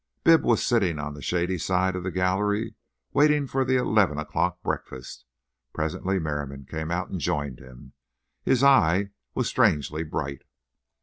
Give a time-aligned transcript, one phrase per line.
[0.23, 2.73] Bibb was sitting on the shady side of the gallery
[3.13, 5.25] waiting for the eleven o'clock breakfast.
[5.73, 7.93] Presently Merriam came out and joined him.
[8.41, 10.41] His eye was strangely bright.